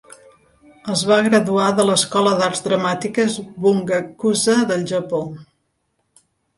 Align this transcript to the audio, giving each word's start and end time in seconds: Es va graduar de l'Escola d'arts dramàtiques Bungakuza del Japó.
Es 0.93 1.03
va 1.11 1.17
graduar 1.27 1.67
de 1.81 1.85
l'Escola 1.91 2.33
d'arts 2.41 2.65
dramàtiques 2.71 3.39
Bungakuza 3.69 4.61
del 4.75 4.91
Japó. 4.97 5.25